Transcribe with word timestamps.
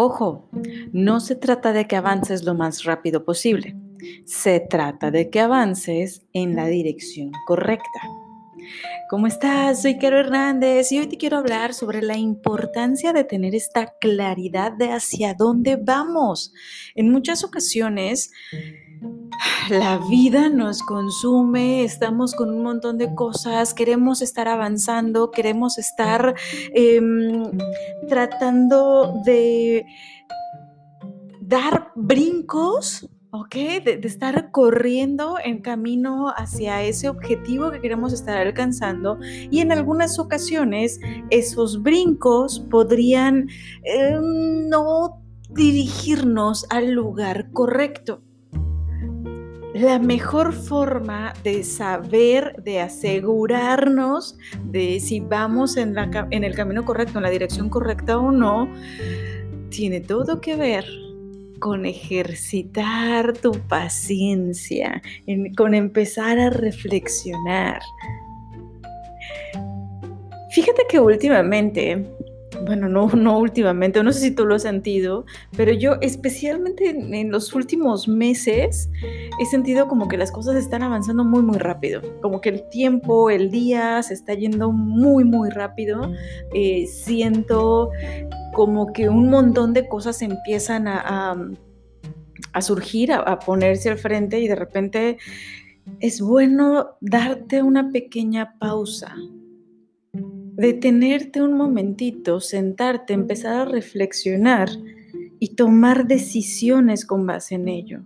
Ojo, 0.00 0.48
no 0.92 1.18
se 1.18 1.34
trata 1.34 1.72
de 1.72 1.88
que 1.88 1.96
avances 1.96 2.44
lo 2.44 2.54
más 2.54 2.84
rápido 2.84 3.24
posible, 3.24 3.74
se 4.26 4.60
trata 4.60 5.10
de 5.10 5.28
que 5.28 5.40
avances 5.40 6.24
en 6.32 6.54
la 6.54 6.68
dirección 6.68 7.32
correcta. 7.48 8.00
¿Cómo 9.10 9.26
estás? 9.26 9.82
Soy 9.82 9.98
Caro 9.98 10.20
Hernández 10.20 10.92
y 10.92 11.00
hoy 11.00 11.08
te 11.08 11.16
quiero 11.16 11.38
hablar 11.38 11.74
sobre 11.74 12.00
la 12.00 12.16
importancia 12.16 13.12
de 13.12 13.24
tener 13.24 13.56
esta 13.56 13.94
claridad 14.00 14.70
de 14.70 14.92
hacia 14.92 15.34
dónde 15.34 15.74
vamos. 15.74 16.52
En 16.94 17.10
muchas 17.10 17.42
ocasiones 17.42 18.30
la 19.70 19.98
vida 19.98 20.48
nos 20.48 20.82
consume, 20.82 21.84
estamos 21.84 22.34
con 22.34 22.50
un 22.50 22.62
montón 22.62 22.98
de 22.98 23.14
cosas, 23.14 23.74
queremos 23.74 24.22
estar 24.22 24.48
avanzando, 24.48 25.30
queremos 25.30 25.78
estar 25.78 26.34
em, 26.74 27.50
tratando 28.08 29.20
de 29.24 29.84
dar 31.40 31.92
brincos 31.94 33.08
¿ok? 33.30 33.54
De, 33.84 34.00
estar 34.04 34.50
corriendo 34.50 35.36
en 35.42 35.60
camino 35.60 36.32
hacia 36.36 36.82
ese 36.82 37.08
objetivo 37.08 37.70
que 37.70 37.80
queremos 37.80 38.12
estar 38.12 38.36
alcanzando 38.36 39.18
y 39.22 39.60
en 39.60 39.72
algunas 39.72 40.18
ocasiones 40.18 40.98
esos 41.30 41.82
brincos 41.82 42.60
podrían 42.70 43.48
em, 43.84 44.68
no 44.68 45.22
dirigirnos 45.50 46.66
al 46.70 46.90
lugar 46.92 47.50
correcto. 47.52 48.22
La 49.78 50.00
mejor 50.00 50.54
forma 50.54 51.34
de 51.44 51.62
saber, 51.62 52.60
de 52.64 52.80
asegurarnos 52.80 54.36
de 54.64 54.98
si 54.98 55.20
vamos 55.20 55.76
en, 55.76 55.94
en 56.30 56.42
el 56.42 56.54
camino 56.56 56.84
correcto, 56.84 57.18
en 57.18 57.22
la 57.22 57.30
dirección 57.30 57.68
correcta 57.68 58.18
o 58.18 58.32
no, 58.32 58.68
tiene 59.70 60.00
todo 60.00 60.40
que 60.40 60.56
ver 60.56 60.84
con 61.60 61.86
ejercitar 61.86 63.34
tu 63.34 63.52
paciencia, 63.68 65.00
con 65.56 65.74
empezar 65.74 66.40
a 66.40 66.50
reflexionar. 66.50 67.80
Fíjate 70.50 70.82
que 70.88 70.98
últimamente, 70.98 72.04
bueno, 72.66 72.88
no, 72.88 73.08
no 73.14 73.38
últimamente, 73.38 74.02
no 74.02 74.12
sé 74.12 74.20
si 74.20 74.30
tú 74.30 74.44
lo 74.44 74.54
has 74.54 74.62
sentido, 74.62 75.24
pero 75.56 75.72
yo 75.72 75.96
especialmente 76.00 76.90
en, 76.90 77.30
los 77.30 77.54
últimos 77.54 78.08
meses 78.08 78.90
he 79.40 79.46
sentido 79.46 79.88
como 79.88 80.08
que 80.08 80.16
las 80.16 80.32
cosas 80.32 80.56
están 80.56 80.82
avanzando 80.82 81.24
muy, 81.24 81.42
muy 81.42 81.58
rápido, 81.58 82.00
como 82.22 82.40
que 82.40 82.48
el 82.48 82.68
tiempo, 82.70 83.30
el 83.30 83.50
día 83.50 84.02
se 84.02 84.14
está 84.14 84.34
yendo 84.34 84.72
muy, 84.72 85.24
muy 85.24 85.50
rápido. 85.50 86.12
Eh, 86.54 86.86
siento 86.86 87.90
como 88.52 88.92
que 88.92 89.08
un 89.08 89.30
montón 89.30 89.72
de 89.72 89.88
cosas 89.88 90.22
empiezan 90.22 90.88
a, 90.88 91.36
surgir, 92.60 93.12
a, 93.12 93.38
ponerse 93.38 93.90
al 93.90 93.98
frente 93.98 94.40
y 94.40 94.48
de 94.48 94.54
repente 94.54 95.18
es 96.00 96.20
bueno 96.20 96.96
darte 97.00 97.62
una 97.62 97.90
pequeña 97.90 98.56
pausa, 98.58 99.14
detenerte 100.58 101.40
un 101.40 101.54
momentito, 101.54 102.40
sentarte, 102.40 103.14
empezar 103.14 103.60
a 103.60 103.64
reflexionar 103.64 104.68
y 105.38 105.54
tomar 105.54 106.08
decisiones 106.08 107.06
con 107.06 107.26
base 107.26 107.54
en 107.54 107.68
ello. 107.68 108.00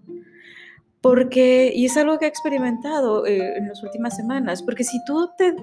Porque, 1.00 1.72
y 1.74 1.86
es 1.86 1.96
algo 1.96 2.18
que 2.18 2.26
he 2.26 2.28
experimentado 2.28 3.26
eh, 3.26 3.56
en 3.56 3.68
las 3.68 3.82
últimas 3.82 4.14
semanas, 4.14 4.62
porque 4.62 4.84
si 4.84 5.02
tú 5.06 5.30
te 5.36 5.56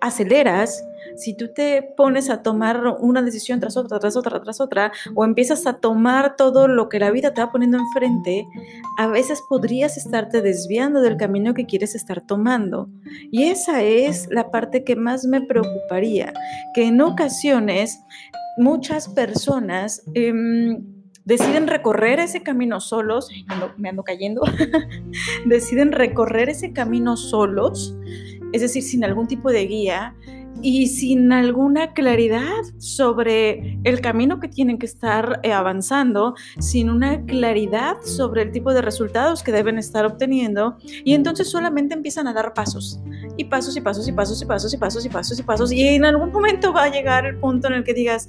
aceleras, 0.00 0.82
si 1.16 1.36
tú 1.36 1.52
te 1.54 1.82
pones 1.96 2.30
a 2.30 2.42
tomar 2.42 2.82
una 3.00 3.22
decisión 3.22 3.60
tras 3.60 3.76
otra, 3.76 3.98
tras 3.98 4.16
otra, 4.16 4.40
tras 4.40 4.60
otra, 4.60 4.92
o 5.14 5.24
empiezas 5.24 5.66
a 5.66 5.74
tomar 5.74 6.36
todo 6.36 6.68
lo 6.68 6.88
que 6.88 6.98
la 6.98 7.10
vida 7.10 7.34
te 7.34 7.40
va 7.40 7.52
poniendo 7.52 7.78
enfrente, 7.78 8.46
a 8.98 9.06
veces 9.06 9.42
podrías 9.48 9.96
estarte 9.96 10.42
desviando 10.42 11.00
del 11.00 11.16
camino 11.16 11.54
que 11.54 11.66
quieres 11.66 11.94
estar 11.94 12.20
tomando. 12.26 12.88
Y 13.30 13.44
esa 13.44 13.82
es 13.82 14.28
la 14.30 14.50
parte 14.50 14.84
que 14.84 14.96
más 14.96 15.24
me 15.24 15.40
preocuparía, 15.40 16.32
que 16.74 16.86
en 16.86 17.00
ocasiones 17.00 18.00
muchas 18.56 19.08
personas... 19.08 20.02
Em, 20.14 20.84
deciden 21.22 21.68
recorrer 21.68 22.18
ese 22.18 22.42
camino 22.42 22.80
solos, 22.80 23.28
me 23.76 23.90
ando 23.90 24.02
cayendo, 24.02 24.40
deciden 25.46 25.92
recorrer 25.92 26.48
ese 26.48 26.72
camino 26.72 27.16
solos 27.16 27.94
es 28.52 28.62
decir, 28.62 28.82
sin 28.82 29.04
algún 29.04 29.26
tipo 29.26 29.50
de 29.50 29.66
guía 29.66 30.14
y 30.62 30.88
sin 30.88 31.32
alguna 31.32 31.92
claridad 31.92 32.62
sobre 32.78 33.78
el 33.84 34.00
camino 34.00 34.40
que 34.40 34.48
tienen 34.48 34.78
que 34.78 34.86
estar 34.86 35.40
eh, 35.42 35.52
avanzando, 35.52 36.34
sin 36.58 36.90
una 36.90 37.24
claridad 37.24 37.96
sobre 38.02 38.42
el 38.42 38.52
tipo 38.52 38.72
de 38.74 38.82
resultados 38.82 39.42
que 39.42 39.52
deben 39.52 39.78
estar 39.78 40.04
obteniendo, 40.04 40.76
y 41.04 41.14
entonces 41.14 41.50
solamente 41.50 41.94
empiezan 41.94 42.26
a 42.28 42.32
dar 42.32 42.52
pasos, 42.52 43.00
y 43.36 43.44
pasos 43.44 43.76
y 43.76 43.80
pasos 43.80 44.06
y 44.08 44.12
pasos 44.12 44.42
y 44.42 44.46
pasos 44.46 44.74
y 44.74 44.78
pasos 44.78 45.04
y 45.04 45.08
pasos 45.08 45.38
y 45.38 45.42
pasos, 45.42 45.72
y 45.72 45.86
en 45.86 46.04
algún 46.04 46.30
momento 46.32 46.72
va 46.72 46.84
a 46.84 46.90
llegar 46.90 47.26
el 47.26 47.36
punto 47.38 47.68
en 47.68 47.74
el 47.74 47.84
que 47.84 47.94
digas 47.94 48.28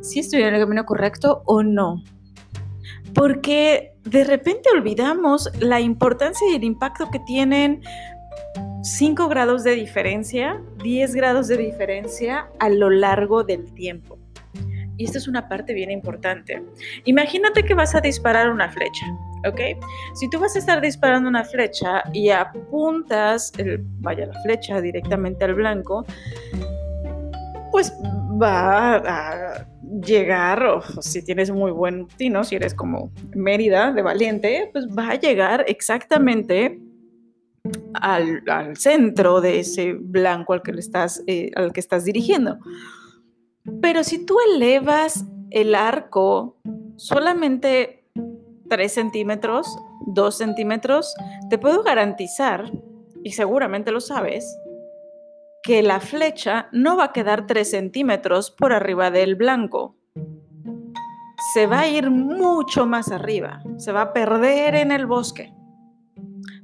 si 0.00 0.20
estoy 0.20 0.42
en 0.42 0.54
el 0.54 0.60
camino 0.60 0.84
correcto 0.84 1.42
o 1.46 1.62
no. 1.62 2.02
Porque 3.14 3.94
de 4.04 4.22
repente 4.22 4.68
olvidamos 4.72 5.50
la 5.60 5.80
importancia 5.80 6.46
y 6.52 6.56
el 6.56 6.64
impacto 6.64 7.10
que 7.10 7.18
tienen 7.20 7.82
5 8.96 9.28
grados 9.28 9.64
de 9.64 9.74
diferencia, 9.74 10.62
10 10.82 11.14
grados 11.14 11.48
de 11.48 11.58
diferencia 11.58 12.48
a 12.58 12.68
lo 12.70 12.88
largo 12.88 13.44
del 13.44 13.72
tiempo. 13.74 14.18
Y 14.96 15.04
esta 15.04 15.18
es 15.18 15.28
una 15.28 15.48
parte 15.48 15.74
bien 15.74 15.90
importante. 15.90 16.62
Imagínate 17.04 17.62
que 17.62 17.74
vas 17.74 17.94
a 17.94 18.00
disparar 18.00 18.50
una 18.50 18.68
flecha, 18.70 19.06
¿ok? 19.46 19.60
Si 20.14 20.28
tú 20.30 20.40
vas 20.40 20.56
a 20.56 20.58
estar 20.58 20.80
disparando 20.80 21.28
una 21.28 21.44
flecha 21.44 22.02
y 22.12 22.30
apuntas, 22.30 23.52
el, 23.58 23.78
vaya 24.00 24.26
la 24.26 24.40
flecha 24.42 24.80
directamente 24.80 25.44
al 25.44 25.54
blanco, 25.54 26.04
pues 27.70 27.92
va 28.42 28.96
a 28.96 29.66
llegar, 30.02 30.64
o 30.64 30.82
si 31.02 31.22
tienes 31.22 31.50
muy 31.50 31.70
buen 31.70 32.08
tino, 32.16 32.42
si 32.42 32.56
eres 32.56 32.74
como 32.74 33.12
Mérida 33.34 33.92
de 33.92 34.02
valiente, 34.02 34.70
pues 34.72 34.86
va 34.86 35.10
a 35.10 35.14
llegar 35.14 35.64
exactamente 35.68 36.80
al, 37.94 38.76
centro 38.76 39.40
de 39.40 39.60
ese 39.60 39.94
blanco 39.94 40.52
al 40.52 40.62
que, 40.62 40.72
estás, 40.72 41.22
eh, 41.26 41.50
al 41.56 41.72
que 41.72 41.80
estás 41.80 42.04
dirigiendo. 42.04 42.58
Pero 43.80 44.04
si 44.04 44.24
tú 44.24 44.36
elevas 44.54 45.24
el 45.50 45.74
arco 45.74 46.56
solamente 46.96 48.04
3 48.68 48.92
centímetros, 48.92 49.78
2 50.06 50.36
centímetros, 50.36 51.14
te 51.50 51.58
puedo 51.58 51.82
garantizar, 51.82 52.70
y 53.22 53.32
seguramente 53.32 53.92
lo 53.92 54.00
sabes, 54.00 54.58
que 55.62 55.82
la 55.82 56.00
flecha 56.00 56.68
no 56.72 56.96
va 56.96 57.04
a 57.04 57.12
quedar 57.12 57.46
3 57.46 57.68
centímetros 57.68 58.50
por 58.50 58.72
arriba 58.72 59.10
del 59.10 59.34
blanco. 59.34 59.96
Se 61.52 61.66
va 61.66 61.80
a 61.80 61.88
ir 61.88 62.10
mucho 62.10 62.86
más 62.86 63.10
arriba, 63.10 63.62
se 63.76 63.92
va 63.92 64.02
a 64.02 64.12
perder 64.12 64.74
en 64.74 64.92
el 64.92 65.06
bosque 65.06 65.57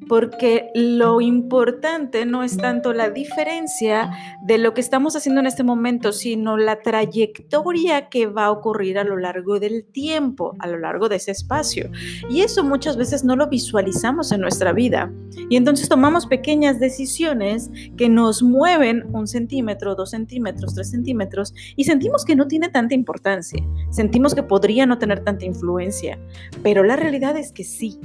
porque 0.08 0.70
lo 0.74 1.20
importante 1.20 2.26
no 2.26 2.42
es 2.42 2.56
tanto 2.56 2.92
la 2.92 3.10
diferencia 3.10 4.10
de 4.42 4.58
lo 4.58 4.74
que 4.74 4.80
estamos 4.80 5.16
haciendo 5.16 5.40
en 5.40 5.46
este 5.46 5.64
momento, 5.64 6.12
sino 6.12 6.56
la 6.56 6.80
trayectoria 6.80 8.08
que 8.08 8.26
va 8.26 8.46
a 8.46 8.50
ocurrir 8.50 8.98
a 8.98 9.04
lo 9.04 9.16
largo 9.16 9.60
del 9.60 9.84
tiempo, 9.84 10.54
a 10.58 10.66
lo 10.66 10.78
largo 10.78 11.08
de 11.08 11.16
ese 11.16 11.30
espacio. 11.30 11.90
Y 12.30 12.40
eso 12.40 12.64
muchas 12.64 12.96
veces 12.96 13.24
no 13.24 13.36
lo 13.36 13.48
visualizamos 13.48 14.32
en 14.32 14.40
nuestra 14.40 14.72
vida. 14.72 15.12
Y 15.48 15.56
entonces 15.56 15.88
tomamos 15.88 16.26
pequeñas 16.26 16.80
decisiones 16.80 17.70
que 17.96 18.08
nos 18.08 18.42
mueven 18.42 19.04
un 19.12 19.26
centímetro, 19.26 19.94
dos 19.94 20.10
centímetros, 20.10 20.74
tres 20.74 20.90
centímetros 20.90 21.54
y 21.76 21.84
sentimos 21.84 22.24
que 22.24 22.36
no 22.36 22.46
tiene 22.46 22.68
tanta 22.68 22.94
importancia. 22.94 23.64
Sentimos 23.90 24.34
que 24.34 24.42
podría 24.42 24.86
no 24.86 24.98
tener 24.98 25.24
tanta 25.24 25.44
influencia. 25.44 26.18
Pero 26.62 26.82
la 26.82 26.96
realidad 26.96 27.36
es 27.36 27.52
que 27.52 27.64
sí 27.64 27.98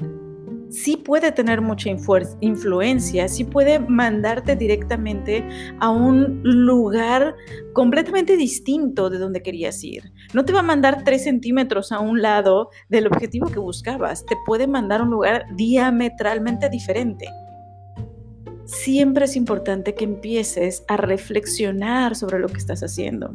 sí 0.69 0.97
puede 0.97 1.31
tener 1.31 1.61
mucha 1.61 1.89
influencia, 1.89 3.27
sí 3.27 3.43
puede 3.43 3.79
mandarte 3.79 4.55
directamente 4.55 5.47
a 5.79 5.89
un 5.89 6.41
lugar 6.43 7.35
completamente 7.73 8.37
distinto 8.37 9.09
de 9.09 9.17
donde 9.17 9.41
querías 9.41 9.83
ir. 9.83 10.11
No 10.33 10.45
te 10.45 10.53
va 10.53 10.59
a 10.59 10.63
mandar 10.63 11.03
tres 11.03 11.23
centímetros 11.23 11.91
a 11.91 11.99
un 11.99 12.21
lado 12.21 12.69
del 12.87 13.07
objetivo 13.07 13.47
que 13.47 13.59
buscabas, 13.59 14.25
te 14.25 14.35
puede 14.45 14.67
mandar 14.67 15.01
a 15.01 15.03
un 15.03 15.11
lugar 15.11 15.45
diametralmente 15.55 16.69
diferente. 16.69 17.27
Siempre 18.65 19.25
es 19.25 19.35
importante 19.35 19.95
que 19.95 20.03
empieces 20.03 20.83
a 20.87 20.95
reflexionar 20.95 22.15
sobre 22.15 22.37
lo 22.37 22.47
que 22.47 22.59
estás 22.59 22.83
haciendo. 22.83 23.33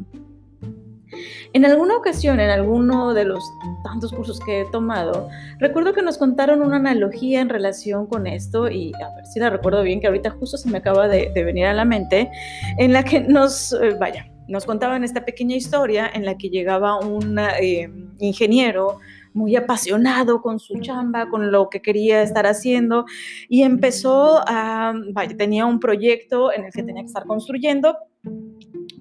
En 1.53 1.65
alguna 1.65 1.97
ocasión, 1.97 2.39
en 2.39 2.49
alguno 2.49 3.13
de 3.13 3.25
los 3.25 3.43
tantos 3.83 4.11
cursos 4.11 4.39
que 4.39 4.61
he 4.61 4.65
tomado, 4.71 5.29
recuerdo 5.59 5.93
que 5.93 6.01
nos 6.01 6.17
contaron 6.17 6.61
una 6.61 6.77
analogía 6.77 7.41
en 7.41 7.49
relación 7.49 8.07
con 8.07 8.27
esto, 8.27 8.69
y 8.69 8.91
a 8.95 9.15
ver 9.15 9.25
si 9.25 9.39
la 9.39 9.49
recuerdo 9.49 9.83
bien, 9.83 9.99
que 9.99 10.07
ahorita 10.07 10.31
justo 10.31 10.57
se 10.57 10.69
me 10.69 10.77
acaba 10.77 11.07
de, 11.07 11.31
venir 11.35 11.65
a 11.65 11.73
la 11.73 11.85
mente, 11.85 12.29
en 12.77 12.93
la 12.93 13.03
que 13.03 13.21
nos, 13.21 13.73
eh, 13.73 13.95
vaya, 13.99 14.27
nos 14.47 14.65
contaban 14.65 15.03
esta 15.03 15.25
pequeña 15.25 15.55
historia 15.55 16.09
en 16.13 16.25
la 16.25 16.37
que 16.37 16.49
llegaba 16.49 16.99
un 16.99 17.39
eh, 17.39 17.89
ingeniero 18.19 18.99
muy 19.35 19.55
apasionado 19.57 20.41
con 20.41 20.59
su 20.59 20.79
chamba, 20.79 21.29
con 21.29 21.51
lo 21.51 21.69
que 21.69 21.81
quería 21.81 22.21
estar 22.21 22.47
haciendo 22.47 23.05
y 23.49 23.63
empezó 23.63 24.41
a, 24.47 24.93
vaya, 25.11 25.35
tenía 25.35 25.65
un 25.65 25.79
proyecto 25.79 26.53
en 26.53 26.63
el 26.63 26.71
que 26.71 26.83
tenía 26.83 27.03
que 27.03 27.07
estar 27.07 27.25
construyendo 27.25 27.97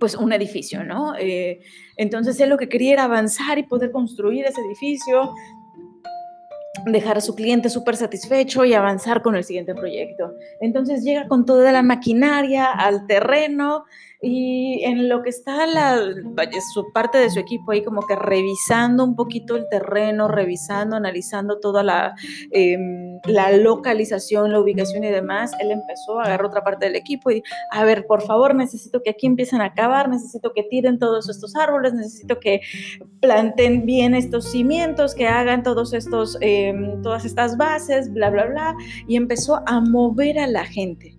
pues 0.05 0.17
un 0.17 0.35
edificio, 0.35 0.85
¿no? 0.85 1.15
Eh, 1.19 1.61
entonces 1.97 2.39
él 2.39 2.51
lo 2.51 2.59
que 2.59 2.69
quería 2.69 2.93
era 2.93 3.05
avanzar 3.05 3.57
y 3.59 3.63
poder 3.63 3.91
construir 3.91 4.45
ese 4.45 4.61
edificio, 4.61 5.33
dejar 6.85 7.17
a 7.17 7.23
su 7.23 7.35
cliente 7.35 7.71
súper 7.71 7.97
satisfecho 7.97 8.67
y 8.67 8.75
avanzar 8.75 9.23
con 9.23 9.35
el 9.35 9.45
siguiente 9.45 9.75
proyecto. 9.75 10.35
Entonces 10.61 11.03
llega 11.05 11.27
con 11.27 11.47
toda 11.47 11.73
la 11.73 11.83
maquinaria 11.83 12.71
al 12.71 13.07
terreno 13.07 13.87
y 14.27 14.83
en 14.85 15.11
lo 15.11 15.23
que 15.23 15.29
está 15.29 15.67
la, 15.67 15.99
su 16.73 16.91
parte 16.95 17.19
de 17.19 17.29
su 17.29 17.39
equipo 17.39 17.73
ahí 17.73 17.85
como 17.85 18.07
que 18.07 18.17
revisando 18.17 19.05
un 19.05 19.17
poquito 19.17 19.55
el 19.55 19.69
terreno, 19.69 20.29
revisando, 20.29 20.97
analizando 20.97 21.61
toda 21.61 21.83
la, 21.83 22.15
em, 22.51 23.21
la 23.27 23.53
localización, 23.53 24.51
la 24.51 24.61
ubicación 24.61 25.05
y 25.05 25.11
demás, 25.11 25.53
él 25.61 25.71
empezó 25.73 26.21
a 26.21 26.25
agarrar 26.25 26.47
otra 26.47 26.65
parte 26.65 26.87
del 26.87 26.97
equipo 26.97 27.31
y, 27.31 27.43
a 27.71 27.85
ver, 27.85 28.07
por 28.07 28.23
favor, 28.23 28.55
necesito 28.55 29.03
que 29.03 29.11
aquí 29.11 29.27
empiecen 29.27 29.61
a 29.61 29.67
acabar, 29.67 30.09
necesito 30.09 30.55
que 30.55 30.63
tiren 30.63 30.99
todos 30.99 31.29
estos 31.29 31.55
árboles, 31.55 31.93
necesito 31.93 32.41
que 32.41 32.63
planten 33.21 33.85
bien 33.85 34.15
estos 34.15 34.51
cimientos, 34.51 35.15
que 35.15 35.27
hagan 35.27 35.63
todos 35.63 35.93
estos, 35.93 36.39
em, 36.41 37.03
todas 37.03 37.27
estas 37.27 37.59
bases, 37.59 38.11
bla, 38.11 38.31
bla, 38.31 38.47
bla, 38.47 38.77
y 39.07 39.17
empezó 39.17 39.61
a 39.67 39.81
mover 39.81 40.39
a 40.39 40.47
la 40.47 40.65
gente 40.65 41.15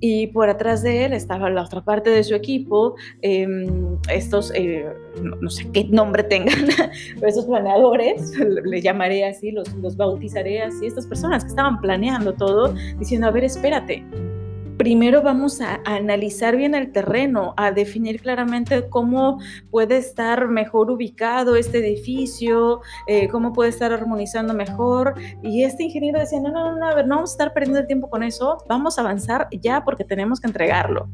y 0.00 0.28
por 0.28 0.48
atrás 0.48 0.82
de 0.82 1.04
él 1.04 1.12
estaba 1.12 1.50
la 1.50 1.62
otra 1.62 1.82
parte 1.82 2.10
de 2.10 2.22
su 2.24 2.34
equipo, 2.34 2.96
em, 3.22 3.98
estos, 4.12 4.52
eh, 4.54 4.86
no, 5.22 5.50
sé 5.50 5.70
qué 5.72 5.84
nombre 5.84 6.22
tengan, 6.22 6.66
pero 7.14 7.26
esos 7.26 7.46
planeadores, 7.46 8.32
le 8.64 8.82
llamaré 8.82 9.24
así, 9.24 9.50
los, 9.50 9.72
los 9.74 9.96
bautizaré 9.96 10.62
así, 10.62 10.86
estas 10.86 11.06
personas 11.06 11.44
que 11.44 11.50
estaban 11.50 11.80
planeando 11.80 12.34
todo, 12.34 12.74
diciendo, 12.98 13.26
a 13.26 13.30
ver, 13.30 13.44
espérate, 13.44 14.04
primero 14.86 15.20
vamos 15.20 15.60
a, 15.60 15.80
analizar 15.84 16.56
bien 16.56 16.76
el 16.76 16.92
terreno, 16.92 17.54
a 17.56 17.72
definir 17.72 18.20
claramente 18.20 18.88
cómo 18.88 19.40
puede 19.68 19.96
estar 19.96 20.46
mejor 20.46 20.92
ubicado 20.92 21.56
este 21.56 21.78
edificio, 21.78 22.82
eh, 23.08 23.26
cómo 23.26 23.52
puede 23.52 23.70
estar 23.70 23.92
armonizando 23.92 24.54
mejor. 24.54 25.14
Y 25.42 25.64
este 25.64 25.82
ingeniero 25.82 26.20
decía, 26.20 26.38
no, 26.38 26.52
no, 26.52 26.78
no, 26.78 26.86
a 26.86 26.94
ver, 26.94 27.08
no 27.08 27.16
vamos 27.16 27.30
a 27.30 27.34
estar 27.34 27.52
perdiendo 27.52 27.80
el 27.80 27.88
tiempo 27.88 28.08
con 28.08 28.22
eso, 28.22 28.58
vamos 28.68 28.96
a 28.96 29.00
avanzar 29.00 29.48
ya 29.60 29.82
porque 29.82 30.04
tenemos 30.04 30.38
que 30.38 30.46
entregarlo 30.46 31.08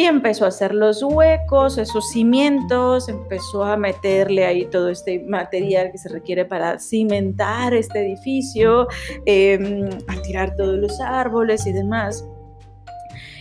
y 0.00 0.04
empezó 0.04 0.46
a 0.46 0.48
hacer 0.48 0.74
los 0.74 1.02
huecos, 1.02 1.76
esos 1.76 2.08
cimientos, 2.08 3.10
empezó 3.10 3.64
a 3.64 3.76
meterle 3.76 4.46
ahí 4.46 4.64
todo 4.64 4.88
este 4.88 5.22
material 5.24 5.92
que 5.92 5.98
se 5.98 6.08
requiere 6.08 6.46
para 6.46 6.78
cimentar 6.78 7.74
este 7.74 8.06
edificio, 8.06 8.88
em, 9.26 9.90
a 10.08 10.22
tirar 10.22 10.56
todos 10.56 10.78
los 10.78 10.98
árboles 11.02 11.66
y 11.66 11.72
demás. 11.72 12.26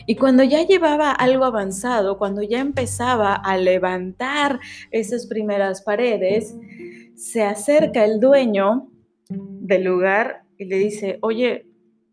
Y 0.06 0.18
cuando 0.18 0.44
ya 0.44 0.62
llevaba 0.64 1.14
algo 1.14 1.46
avanzado, 1.46 2.18
cuando 2.18 2.42
ya 2.42 2.60
empezaba 2.60 3.36
a 3.36 3.56
levantar 3.56 4.60
esas 4.92 5.28
primeras 5.28 5.82
paredes, 5.82 6.58
se 7.16 7.42
acerca 7.42 8.04
el 8.04 8.20
dueño 8.20 8.90
del 9.30 9.86
lugar 9.86 10.42
y 10.58 10.66
le 10.66 10.76
dice, 10.76 11.20
oye, 11.22 11.68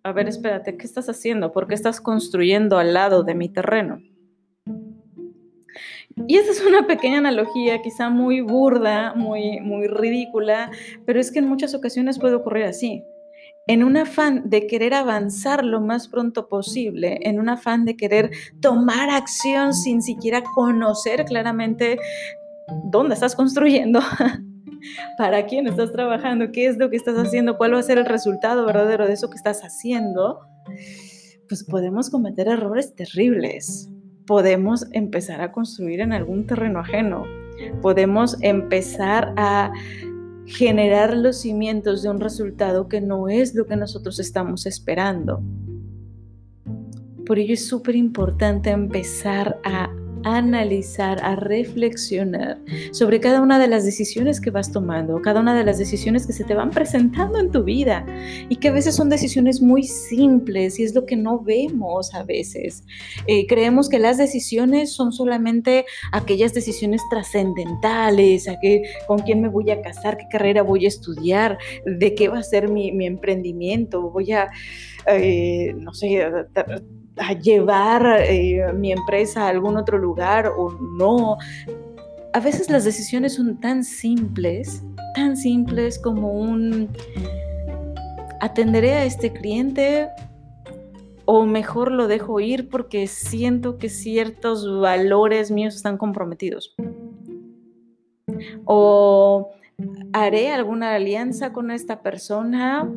a 0.05 0.13
ver, 0.13 0.29
espérate, 0.29 0.77
¿qué 0.77 0.87
estás 0.87 1.09
haciendo? 1.09 1.51
¿Por 1.51 1.67
qué 1.67 1.75
estás 1.75 2.01
construyendo 2.01 2.79
al 2.79 2.95
lado 2.95 3.25
de 3.25 3.35
mi 3.35 3.49
terreno? 3.49 3.99
Y 6.25 6.37
esa 6.37 6.51
es 6.51 6.65
una 6.65 6.87
pequeña 6.87 7.19
analogía, 7.19 7.83
quizá 7.83 8.09
muy 8.09 8.41
burda, 8.41 9.13
muy, 9.15 9.61
muy 9.61 9.87
ridícula, 9.87 10.71
pero 11.05 11.21
es 11.21 11.31
que 11.31 11.41
en 11.41 11.49
muchas 11.49 11.75
ocasiones 11.75 12.19
puede 12.19 12.35
ocurrir 12.35 12.65
así. 12.65 13.05
En 13.67 13.85
un 13.85 13.99
afán 13.99 14.49
de 14.49 14.67
querer 14.67 14.95
avanzar 14.95 15.65
lo 15.65 15.81
más 15.81 16.09
pronto 16.09 16.49
posible, 16.49 17.19
en 17.23 17.39
un 17.39 17.51
afán 17.51 17.85
de 17.85 17.97
querer 17.97 18.31
tomar 18.61 19.11
acción 19.11 19.75
sin 19.75 20.01
siquiera 20.01 20.43
conocer 20.55 21.27
claramente 21.27 21.99
dónde 22.85 23.15
estás 23.15 23.37
construyendo, 23.37 24.01
para 25.19 25.45
quién 25.45 25.67
estás 25.67 25.93
trabajando, 25.93 26.51
qué 26.51 26.67
es 26.67 26.79
lo 26.79 26.89
que 26.89 26.97
estás 26.97 27.17
haciendo, 27.17 27.59
cuál 27.59 27.75
va 27.75 27.81
a 27.81 27.83
ser 27.83 27.99
el 27.99 28.07
resultado 28.07 28.65
verdadero 28.65 29.07
de 29.07 29.13
eso 29.13 29.29
que 29.29 29.37
estás 29.37 29.61
haciendo, 29.61 30.41
pues 31.47 31.63
podemos 31.65 32.09
cometer 32.09 32.49
errores 32.49 32.95
terribles 32.95 33.91
podemos 34.27 34.87
empezar 34.93 35.41
a 35.41 35.53
construir 35.53 36.01
en 36.01 36.13
algún 36.13 36.47
terreno 36.47 36.81
ajeno. 36.81 37.25
Podemos 37.81 38.37
empezar 38.43 39.33
a 39.37 39.73
generar 40.47 41.17
los 41.17 41.39
cimientos 41.39 42.03
de 42.03 42.11
un 42.11 42.21
resultado 42.21 42.89
que 42.89 43.01
no 43.01 43.29
es 43.29 43.55
lo 43.55 43.67
que 43.67 43.77
nosotros 43.77 44.19
estamos 44.19 44.67
esperando. 44.67 45.43
Por 47.25 47.39
ello 47.39 47.55
es 47.55 47.67
súper 47.67 47.97
importante 47.97 48.71
empezar 48.71 49.59
a 49.65 49.91
analizar, 50.27 51.23
a 51.23 51.37
reflexionar 51.37 52.59
sobre 52.91 53.21
cada 53.21 53.41
una 53.41 53.61
de 53.61 53.69
las 53.69 53.85
decisiones 53.85 54.41
que 54.41 54.51
vas 54.51 54.73
tomando, 54.73 55.23
cada 55.23 55.41
una 55.41 55.57
de 55.57 55.65
las 55.65 55.79
decisiones 55.79 56.27
que 56.27 56.33
se 56.33 56.43
te 56.43 56.55
van 56.55 56.71
presentando 56.71 57.39
en 57.39 57.53
tu 57.53 57.63
vida 57.63 58.05
y 58.49 58.57
que 58.57 58.69
a 58.69 58.73
veces 58.73 58.97
son 58.97 59.09
decisiones 59.09 59.63
muy 59.63 59.85
simples 59.85 60.81
y 60.81 60.83
es 60.83 60.95
lo 60.95 61.07
que 61.07 61.17
no 61.17 61.39
vemos 61.39 62.13
a 62.15 62.25
veces. 62.25 62.83
Eh, 63.29 63.47
creemos 63.47 63.89
que 63.89 64.01
las 64.01 64.19
decisiones 64.19 64.93
son 64.93 65.13
solamente 65.13 65.85
aquellas 66.11 66.53
decisiones 66.53 67.03
trascendentales, 67.09 68.47
con 69.07 69.21
quién 69.21 69.41
me 69.41 69.49
voy 69.49 69.71
a 69.71 69.81
casar, 69.81 70.17
qué 70.17 70.27
carrera 70.29 70.63
voy 70.63 70.87
a 70.87 70.89
estudiar, 70.89 71.59
de 71.85 72.15
qué 72.15 72.29
va 72.29 72.39
a 72.39 72.43
ser 72.43 72.69
mi, 72.69 73.07
emprendimiento, 73.07 74.11
voy 74.11 74.33
a, 74.33 74.49
eh, 75.07 75.73
no 75.79 75.95
sé, 75.95 76.27
a 77.19 77.33
llevar 77.33 78.21
eh, 78.23 78.73
mi 78.75 78.93
empresa 78.93 79.45
a 79.45 79.49
algún 79.49 79.77
otro 79.77 79.99
lugar 79.99 80.53
o 80.57 80.71
no. 80.99 81.37
A 82.33 82.41
veces 82.41 82.71
las 82.71 82.85
decisiones 82.85 83.35
son 83.35 83.59
tan 83.61 83.85
simples, 83.85 84.83
tan 85.15 85.37
simples 85.37 85.99
como 85.99 86.33
un 86.33 86.91
atenderé 88.41 88.93
a 88.93 89.05
este 89.05 89.33
cliente 89.33 90.09
o 91.25 91.45
mejor 91.45 91.91
lo 91.91 92.07
dejo 92.07 92.41
ir 92.41 92.69
porque 92.69 93.07
siento 93.07 93.79
que 93.79 93.89
ciertos 93.89 94.81
valores 94.81 95.51
míos 95.51 95.75
están 95.75 95.99
comprometidos. 95.99 96.77
O 98.65 99.51
haré 100.13 100.53
alguna 100.53 100.95
alianza 100.95 101.53
con 101.53 101.71
esta 101.71 102.03
persona 102.03 102.91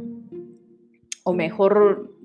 o 1.24 1.34
mejor 1.34 2.19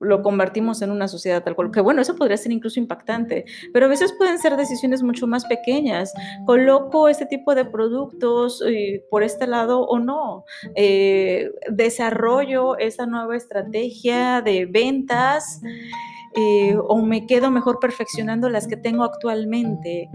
lo 0.00 0.22
convertimos 0.22 0.82
en 0.82 0.90
una 0.90 1.08
sociedad 1.08 1.44
tal 1.44 1.54
cual. 1.54 1.70
Que 1.70 1.80
bueno, 1.80 2.02
eso 2.02 2.16
podría 2.16 2.36
ser 2.36 2.52
incluso 2.52 2.80
impactante, 2.80 3.44
pero 3.72 3.86
a 3.86 3.88
veces 3.88 4.12
pueden 4.16 4.38
ser 4.38 4.56
decisiones 4.56 5.02
mucho 5.02 5.26
más 5.26 5.44
pequeñas. 5.44 6.12
¿Coloco 6.46 7.08
este 7.08 7.26
tipo 7.26 7.54
de 7.54 7.64
productos 7.64 8.62
eh, 8.66 9.04
por 9.10 9.22
este 9.22 9.46
lado 9.46 9.82
o 9.82 9.98
no? 9.98 10.44
Eh, 10.74 11.50
¿Desarrollo 11.70 12.78
esa 12.78 13.06
nueva 13.06 13.36
estrategia 13.36 14.40
de 14.42 14.66
ventas? 14.66 15.60
Eh, 16.36 16.76
o 16.76 17.02
me 17.02 17.26
quedo 17.26 17.50
mejor 17.50 17.78
perfeccionando 17.80 18.48
las 18.48 18.66
que 18.66 18.76
tengo 18.76 19.04
actualmente. 19.04 20.08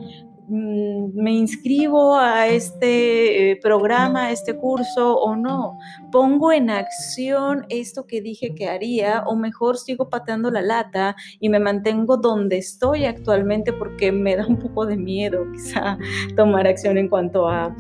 Mm, 0.47 1.15
me 1.15 1.31
inscribo 1.31 2.15
a 2.15 2.47
este 2.47 3.51
eh, 3.51 3.55
programa, 3.55 4.25
a 4.25 4.31
este 4.31 4.55
curso 4.55 5.17
o 5.17 5.35
no. 5.35 5.79
Pongo 6.11 6.51
en 6.51 6.69
acción 6.69 7.65
esto 7.69 8.05
que 8.05 8.21
dije 8.21 8.53
que 8.53 8.69
haría 8.69 9.23
o 9.25 9.35
mejor 9.35 9.77
sigo 9.77 10.07
pateando 10.07 10.51
la 10.51 10.61
lata 10.61 11.15
y 11.39 11.49
me 11.49 11.59
mantengo 11.59 12.17
donde 12.17 12.57
estoy 12.57 13.05
actualmente 13.05 13.73
porque 13.73 14.11
me 14.11 14.35
da 14.35 14.45
un 14.45 14.59
poco 14.59 14.85
de 14.85 14.97
miedo 14.97 15.47
quizá 15.51 15.97
tomar 16.35 16.67
acción 16.67 16.99
en 16.99 17.09
cuanto 17.09 17.47
a, 17.47 17.75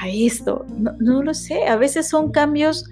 a 0.00 0.08
esto. 0.08 0.64
No, 0.78 0.92
no 0.98 1.22
lo 1.22 1.34
sé, 1.34 1.64
a 1.64 1.76
veces 1.76 2.08
son 2.08 2.30
cambios 2.30 2.88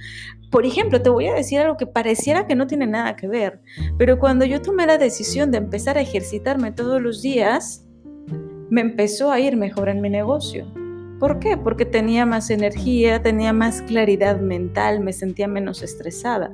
por 0.50 0.66
ejemplo, 0.66 1.02
te 1.02 1.10
voy 1.10 1.26
a 1.26 1.34
decir 1.34 1.58
algo 1.58 1.76
que 1.76 1.86
pareciera 1.86 2.46
que 2.46 2.54
no 2.54 2.68
tiene 2.68 2.86
nada 2.86 3.16
que 3.16 3.26
ver, 3.26 3.60
pero 3.98 4.20
cuando 4.20 4.44
yo 4.44 4.62
tomé 4.62 4.86
la 4.86 4.98
decisión 4.98 5.50
de 5.50 5.58
empezar 5.58 5.98
a 5.98 6.00
ejercitarme 6.00 6.70
todos 6.70 7.02
los 7.02 7.22
días, 7.22 7.84
me 8.70 8.80
empezó 8.80 9.30
a 9.30 9.40
ir 9.40 9.56
mejor 9.56 9.88
en 9.88 10.00
mi 10.00 10.10
negocio. 10.10 10.66
¿Por 11.20 11.38
qué? 11.38 11.56
Porque 11.56 11.84
tenía 11.84 12.26
más 12.26 12.50
energía, 12.50 13.22
tenía 13.22 13.52
más 13.52 13.82
claridad 13.82 14.40
mental, 14.40 15.00
me 15.00 15.12
sentía 15.12 15.48
menos 15.48 15.82
estresada. 15.82 16.52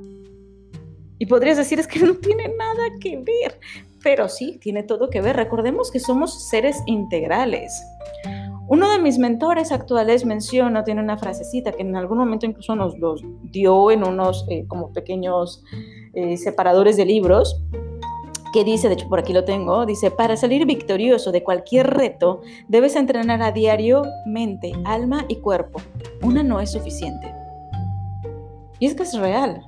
Y 1.18 1.26
podrías 1.26 1.56
decir, 1.56 1.78
es 1.78 1.86
que 1.86 2.00
no 2.00 2.14
tiene 2.14 2.48
nada 2.48 2.84
que 3.00 3.16
ver, 3.16 3.58
pero 4.02 4.28
sí, 4.28 4.58
tiene 4.60 4.82
todo 4.82 5.10
que 5.10 5.20
ver. 5.20 5.36
Recordemos 5.36 5.90
que 5.90 6.00
somos 6.00 6.48
seres 6.48 6.78
integrales. 6.86 7.72
Uno 8.68 8.88
de 8.90 9.00
mis 9.00 9.18
mentores 9.18 9.72
actuales 9.72 10.24
menciona, 10.24 10.84
tiene 10.84 11.02
una 11.02 11.18
frasecita 11.18 11.72
que 11.72 11.82
en 11.82 11.96
algún 11.96 12.18
momento 12.18 12.46
incluso 12.46 12.76
nos 12.76 12.96
los 12.98 13.24
dio 13.50 13.90
en 13.90 14.06
unos 14.06 14.46
eh, 14.48 14.64
como 14.68 14.92
pequeños 14.92 15.64
eh, 16.14 16.36
separadores 16.36 16.96
de 16.96 17.04
libros, 17.04 17.60
que 18.52 18.64
dice, 18.64 18.88
de 18.88 18.94
hecho 18.94 19.08
por 19.08 19.18
aquí 19.18 19.32
lo 19.32 19.44
tengo, 19.44 19.86
dice, 19.86 20.10
para 20.10 20.36
salir 20.36 20.66
victorioso 20.66 21.32
de 21.32 21.42
cualquier 21.42 21.88
reto, 21.88 22.42
debes 22.68 22.96
entrenar 22.96 23.42
a 23.42 23.52
diario 23.52 24.02
mente, 24.26 24.72
alma 24.84 25.24
y 25.28 25.36
cuerpo. 25.36 25.80
Una 26.22 26.42
no 26.42 26.60
es 26.60 26.72
suficiente. 26.72 27.32
Y 28.78 28.86
es 28.86 28.94
que 28.94 29.02
es 29.02 29.18
real. 29.18 29.66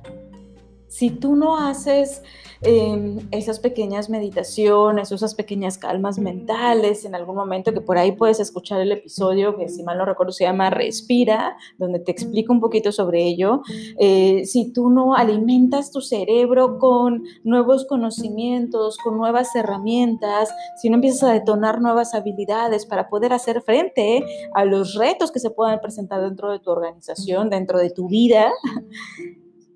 Si 0.87 1.09
tú 1.09 1.35
no 1.35 1.57
haces 1.57 2.21
em, 2.63 3.19
esas 3.31 3.59
pequeñas 3.59 4.09
meditaciones, 4.09 5.11
esas 5.11 5.35
pequeñas 5.35 5.77
calmas 5.77 6.17
mentales, 6.17 7.05
en 7.05 7.15
algún 7.15 7.35
momento 7.35 7.73
que 7.73 7.81
por 7.81 7.97
ahí 7.97 8.13
puedes 8.13 8.39
escuchar 8.39 8.81
el 8.81 8.91
episodio 8.91 9.55
que 9.57 9.69
si 9.69 9.83
mal 9.83 9.97
no 9.97 10.05
recuerdo 10.05 10.31
se 10.31 10.43
llama 10.43 10.69
Respira, 10.69 11.57
donde 11.77 11.99
te 11.99 12.11
explico 12.11 12.53
un 12.53 12.59
poquito 12.59 12.91
sobre 12.91 13.23
ello, 13.23 13.61
eh, 13.99 14.45
si 14.45 14.71
tú 14.71 14.89
no 14.89 15.15
alimentas 15.15 15.91
tu 15.91 16.01
cerebro 16.01 16.79
con 16.79 17.23
nuevos 17.43 17.85
conocimientos, 17.85 18.97
con 18.97 19.17
nuevas 19.17 19.55
herramientas, 19.55 20.53
si 20.81 20.89
no 20.89 20.95
empiezas 20.95 21.23
a 21.23 21.33
detonar 21.33 21.81
nuevas 21.81 22.13
habilidades 22.13 22.85
para 22.85 23.09
poder 23.09 23.33
hacer 23.33 23.61
frente 23.61 24.25
a 24.53 24.65
los 24.65 24.95
retos 24.95 25.31
que 25.31 25.39
se 25.39 25.49
puedan 25.49 25.79
presentar 25.79 26.21
dentro 26.21 26.51
de 26.51 26.59
tu 26.59 26.71
organización, 26.71 27.49
dentro 27.49 27.79
de 27.79 27.89
tu 27.89 28.07
vida, 28.07 28.51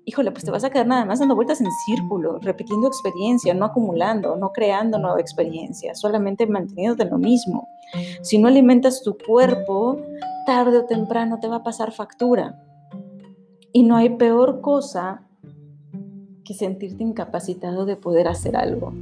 híjole, 0.08 0.30
pues 0.30 0.42
te 0.42 0.50
vas 0.50 0.64
a 0.64 0.70
quedar 0.70 0.86
nada 0.86 1.04
más 1.04 1.18
dando 1.18 1.34
vueltas 1.34 1.60
en 1.60 1.70
círculo, 1.70 2.38
repitiendo 2.38 2.86
experiencia, 2.86 3.52
no 3.52 3.66
acumulando, 3.66 4.36
no 4.36 4.52
creando 4.52 4.98
nueva 4.98 5.20
experiencia, 5.20 5.94
solamente 5.94 6.46
manteniéndote 6.46 7.04
lo 7.04 7.18
mismo. 7.18 7.68
Si 8.22 8.38
no 8.38 8.48
alimentas 8.48 9.02
tu 9.02 9.18
cuerpo, 9.18 10.00
tarde 10.46 10.78
o 10.78 10.86
temprano 10.86 11.40
te 11.40 11.48
va 11.48 11.56
a 11.56 11.62
pasar 11.62 11.92
factura. 11.92 12.58
Y 13.70 13.82
no 13.82 13.96
hay 13.96 14.08
peor 14.16 14.62
cosa 14.62 15.24
que 16.42 16.54
sentirte 16.54 17.04
incapacitado 17.04 17.84
de 17.84 17.96
poder 17.96 18.28
hacer 18.28 18.56
algo. 18.56 18.94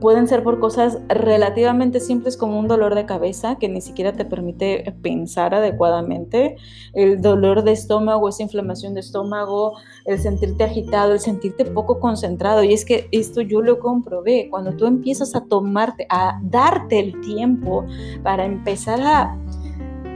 Pueden 0.00 0.28
ser 0.28 0.42
por 0.42 0.60
cosas 0.60 0.98
relativamente 1.08 2.00
simples 2.00 2.38
como 2.38 2.58
un 2.58 2.68
dolor 2.68 2.94
de 2.94 3.04
cabeza 3.04 3.56
que 3.56 3.68
ni 3.68 3.82
siquiera 3.82 4.12
te 4.12 4.24
permite 4.24 4.94
pensar 5.02 5.54
adecuadamente, 5.54 6.56
el 6.94 7.20
dolor 7.20 7.64
de 7.64 7.72
estómago, 7.72 8.28
esa 8.28 8.42
inflamación 8.42 8.94
de 8.94 9.00
estómago, 9.00 9.76
el 10.06 10.18
sentirte 10.18 10.64
agitado, 10.64 11.12
el 11.12 11.20
sentirte 11.20 11.66
poco 11.66 12.00
concentrado. 12.00 12.64
Y 12.64 12.72
es 12.72 12.86
que 12.86 13.08
esto 13.12 13.42
yo 13.42 13.60
lo 13.60 13.78
comprobé. 13.78 14.48
Cuando 14.48 14.72
tú 14.72 14.86
empiezas 14.86 15.36
a 15.36 15.44
tomarte, 15.44 16.06
a 16.08 16.40
darte 16.42 16.98
el 16.98 17.20
tiempo 17.20 17.84
para 18.22 18.46
empezar 18.46 19.00
a 19.02 19.36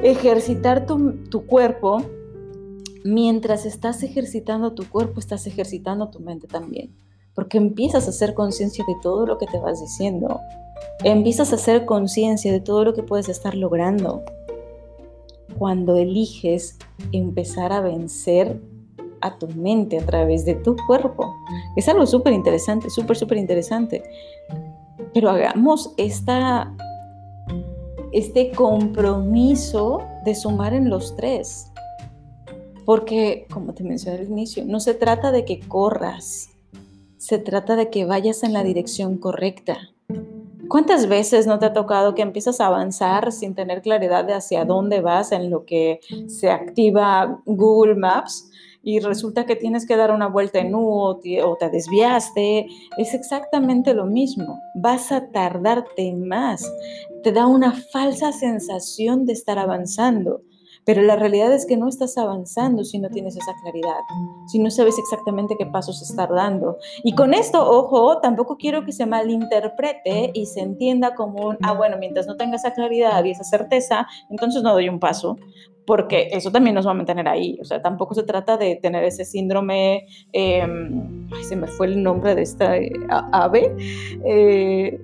ejercitar 0.02 0.86
tu, 0.86 1.24
tu 1.28 1.46
cuerpo, 1.46 2.02
mientras 3.04 3.66
estás 3.66 4.02
ejercitando 4.02 4.72
tu 4.72 4.88
cuerpo, 4.88 5.20
estás 5.20 5.46
ejercitando 5.46 6.08
tu 6.08 6.20
mente 6.20 6.46
también 6.46 7.03
porque 7.34 7.58
empiezas 7.58 8.06
a 8.06 8.10
hacer 8.10 8.34
conciencia 8.34 8.84
de 8.86 8.94
todo 9.02 9.26
lo 9.26 9.38
que 9.38 9.46
te 9.46 9.58
vas 9.58 9.80
diciendo, 9.80 10.40
empiezas 11.02 11.52
a 11.52 11.56
hacer 11.56 11.84
conciencia 11.84 12.52
de 12.52 12.60
todo 12.60 12.84
lo 12.84 12.94
que 12.94 13.02
puedes 13.02 13.28
estar 13.28 13.54
logrando. 13.54 14.22
Cuando 15.58 15.96
eliges 15.96 16.78
empezar 17.12 17.72
a 17.72 17.80
vencer 17.80 18.60
a 19.24 19.38
tu 19.38 19.48
mente 19.48 19.98
a 19.98 20.04
través 20.04 20.44
de 20.44 20.54
tu 20.54 20.76
cuerpo. 20.86 21.34
Es 21.76 21.88
algo 21.88 22.06
súper 22.06 22.34
interesante, 22.34 22.90
súper, 22.90 23.16
súper 23.16 23.38
interesante. 23.38 24.02
Pero 25.14 25.30
hagamos 25.30 25.94
esta, 25.96 26.74
este 28.12 28.50
compromiso 28.52 30.02
de 30.24 30.34
sumar 30.34 30.74
en 30.74 30.90
los 30.90 31.16
tres. 31.16 31.72
Porque, 32.84 33.46
como 33.50 33.72
te 33.72 33.82
mencioné 33.82 34.18
al 34.18 34.26
inicio, 34.26 34.62
no 34.66 34.78
se 34.78 34.92
trata 34.92 35.32
de 35.32 35.46
que 35.46 35.58
corras, 35.60 36.50
se 37.24 37.38
trata 37.38 37.74
de 37.74 37.88
que 37.88 38.04
vayas 38.04 38.42
en 38.42 38.52
la 38.52 38.62
dirección 38.62 39.16
correcta. 39.16 39.78
¿Cuántas 40.68 41.08
veces 41.08 41.46
no 41.46 41.58
te 41.58 41.64
ha 41.64 41.72
tocado 41.72 42.14
que 42.14 42.20
empiezas 42.20 42.60
a 42.60 42.66
avanzar 42.66 43.32
sin 43.32 43.54
tener 43.54 43.80
claridad 43.80 44.26
de 44.26 44.34
hacia 44.34 44.66
dónde 44.66 45.00
vas 45.00 45.32
en 45.32 45.48
lo 45.48 45.64
que 45.64 46.00
se 46.26 46.50
activa 46.50 47.40
Google 47.46 47.94
Maps? 47.94 48.50
y 48.86 49.00
resulta 49.00 49.46
que 49.46 49.56
tienes 49.56 49.86
que 49.86 49.96
dar 49.96 50.10
una 50.10 50.26
vuelta 50.26 50.58
en 50.58 50.74
U 50.74 50.90
o 50.90 51.16
te, 51.16 51.70
desviaste, 51.70 52.66
es 52.98 53.14
exactamente 53.14 53.94
lo 53.94 54.04
mismo. 54.04 54.60
Vas 54.74 55.10
a 55.10 55.30
tardarte 55.30 56.12
más. 56.12 56.70
Te 57.22 57.32
da 57.32 57.46
una 57.46 57.72
falsa 57.72 58.30
sensación 58.30 59.24
de 59.24 59.32
estar 59.32 59.58
avanzando. 59.58 60.42
Pero 60.84 61.02
la 61.02 61.16
realidad 61.16 61.52
es 61.52 61.66
que 61.66 61.76
no 61.76 61.88
estás 61.88 62.18
avanzando 62.18 62.84
si 62.84 62.98
no 62.98 63.08
tienes 63.08 63.36
esa 63.36 63.52
claridad, 63.62 64.00
si 64.46 64.58
no 64.58 64.70
sabes 64.70 64.98
exactamente 64.98 65.56
qué 65.58 65.66
pasos 65.66 66.02
estar 66.02 66.30
dando. 66.30 66.78
Y 67.02 67.14
con 67.14 67.34
esto, 67.34 67.68
ojo, 67.68 68.20
tampoco 68.20 68.56
quiero 68.56 68.84
que 68.84 68.92
se 68.92 69.06
malinterprete 69.06 70.30
y 70.34 70.46
se 70.46 70.60
entienda 70.60 71.14
como 71.14 71.48
un, 71.48 71.58
ah, 71.62 71.72
bueno, 71.72 71.96
mientras 71.98 72.26
no 72.26 72.36
tenga 72.36 72.56
esa 72.56 72.74
claridad 72.74 73.24
y 73.24 73.30
esa 73.30 73.44
certeza, 73.44 74.06
entonces 74.30 74.62
no 74.62 74.72
doy 74.72 74.88
un 74.88 75.00
paso, 75.00 75.36
porque 75.86 76.28
eso 76.32 76.50
también 76.50 76.74
nos 76.74 76.86
va 76.86 76.92
a 76.92 76.94
mantener 76.94 77.28
ahí. 77.28 77.58
O 77.60 77.64
sea, 77.64 77.82
tampoco 77.82 78.14
se 78.14 78.22
trata 78.22 78.56
de 78.56 78.76
tener 78.76 79.04
ese 79.04 79.24
síndrome, 79.24 80.06
em, 80.32 81.28
ay, 81.32 81.44
se 81.44 81.56
me 81.56 81.66
fue 81.66 81.86
el 81.86 82.02
nombre 82.02 82.34
de 82.34 82.42
esta 82.42 82.76
eh, 82.76 82.92
ave. 83.32 83.74
Eh, 84.24 85.00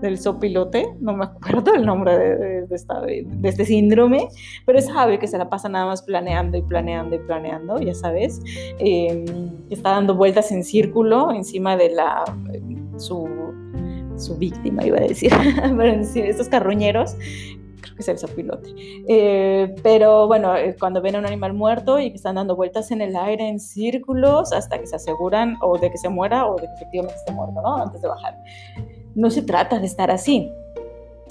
del 0.00 0.18
sopilote, 0.18 0.88
no 1.00 1.14
me 1.14 1.24
acuerdo 1.24 1.74
el 1.74 1.84
nombre 1.84 2.18
de, 2.18 2.66
de, 2.66 3.48
este 3.48 3.64
síndrome, 3.64 4.28
pero 4.66 4.78
es 4.78 4.88
ave 4.88 5.18
que 5.18 5.26
se 5.26 5.38
la 5.38 5.48
pasa 5.48 5.68
nada 5.68 5.86
más 5.86 6.02
planeando 6.02 6.56
y 6.56 6.62
planeando 6.62 7.16
y 7.16 7.18
planeando, 7.18 7.78
ya 7.78 7.94
sabes, 7.94 8.40
em, 8.78 9.50
está 9.70 9.90
dando 9.90 10.14
vueltas 10.14 10.50
en 10.52 10.64
círculo 10.64 11.32
encima 11.32 11.76
de 11.76 11.90
la, 11.90 12.24
su, 12.96 13.28
su 14.16 14.36
víctima, 14.36 14.84
iba 14.84 14.98
a 14.98 15.02
decir, 15.02 15.32
pero 15.76 15.92
estos 15.92 16.48
carroñeros, 16.48 17.16
creo 17.80 17.94
que 17.94 18.02
es 18.02 18.08
el 18.08 18.18
sopilote. 18.18 18.74
Eh, 19.08 19.74
pero 19.82 20.26
bueno, 20.26 20.54
eh, 20.56 20.76
cuando 20.78 21.00
ven 21.00 21.16
a 21.16 21.18
un 21.18 21.26
animal 21.26 21.54
muerto 21.54 21.98
y 21.98 22.10
que 22.10 22.16
están 22.16 22.36
dando 22.36 22.56
vueltas 22.56 22.90
en 22.90 23.00
el 23.00 23.16
aire 23.16 23.48
en 23.48 23.60
círculos 23.60 24.52
hasta 24.52 24.78
que 24.78 24.86
se 24.86 24.96
aseguran 24.96 25.56
o 25.60 25.78
de 25.78 25.90
que 25.90 25.98
se 25.98 26.08
muera 26.08 26.46
o 26.46 26.56
de 26.56 26.66
que 26.66 26.74
efectivamente 26.74 27.16
esté 27.18 27.32
muerto, 27.32 27.60
¿no? 27.62 27.76
Antes 27.76 28.02
de 28.02 28.08
bajar 28.08 28.36
no 29.14 29.30
se 29.30 29.42
trata 29.42 29.78
de 29.78 29.86
estar 29.86 30.10
así. 30.10 30.50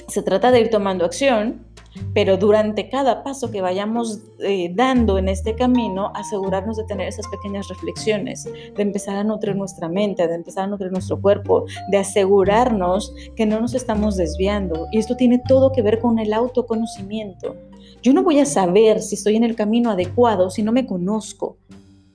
Se 0.08 0.24
trata 0.24 0.52
de 0.52 0.62
ir 0.62 0.70
tomando 0.70 1.06
acción, 1.06 1.66
pero 2.14 2.38
durante 2.38 2.90
cada 2.90 3.24
paso 3.24 3.52
que 3.52 3.62
vayamos 3.62 4.20
eh, 4.40 4.72
dando 4.74 5.18
en 5.18 5.28
este 5.28 5.56
camino, 5.56 6.12
asegurarnos 6.16 6.78
de 6.78 6.84
tener 6.86 7.08
esas 7.08 7.28
pequeñas 7.28 7.68
reflexiones, 7.68 8.44
de 8.44 8.82
empezar 8.82 9.18
a 9.18 9.24
nutrir 9.24 9.56
nuestra 9.56 9.90
mente, 9.90 10.28
de 10.28 10.36
empezar 10.36 10.66
a 10.66 10.68
nutrir 10.68 10.92
nuestro 10.92 11.20
cuerpo, 11.20 11.66
de 11.92 11.98
asegurarnos 11.98 13.14
que 13.36 13.46
no 13.46 13.60
nos 13.60 13.74
estamos 13.74 14.18
desviando. 14.18 14.88
Y 14.92 15.00
esto 15.00 15.16
tiene 15.16 15.42
todo 15.48 15.72
que 15.72 15.82
ver 15.82 16.00
con 16.00 16.20
el 16.20 16.34
autoconocimiento. 16.34 17.56
Yo 18.02 18.14
no 18.14 18.24
voy 18.24 18.40
a 18.40 18.46
saber 18.46 19.02
si 19.02 19.16
estoy 19.16 19.36
en 19.36 19.44
el 19.44 19.56
camino 19.56 19.92
adecuado 19.92 20.50
si 20.50 20.64
no 20.64 20.72
me 20.72 20.86
conozco, 20.86 21.58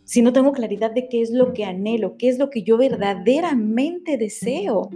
si 0.05 0.23
no 0.23 0.33
tengo 0.33 0.53
claridad 0.53 0.91
de 0.91 1.09
qué 1.09 1.23
es 1.23 1.31
lo 1.31 1.53
que 1.53 1.65
anhelo, 1.65 2.17
qué 2.17 2.29
es 2.29 2.39
lo 2.39 2.51
que 2.51 2.63
yo 2.63 2.77
verdaderamente 2.77 4.17
deseo 4.17 4.91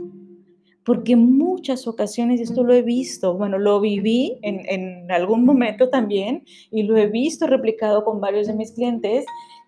porque 0.89 1.17
muchas 1.17 1.87
ocasiones, 1.87 2.41
esto 2.41 2.65
lo 2.65 2.73
he 2.73 2.81
visto, 2.81 3.37
bueno, 3.37 3.59
lo 3.59 3.79
viví 3.79 4.39
en, 4.41 4.63
en, 4.71 5.13
algún 5.13 5.45
momento 5.45 5.91
también 5.91 6.45
y 6.71 6.85
lo 6.85 6.97
he 6.97 7.09
visto 7.09 7.47
replicado 7.47 8.07
con 8.07 8.23
varios 8.23 8.47
de 8.47 8.55
mis 8.55 8.73
clientes 8.73 9.27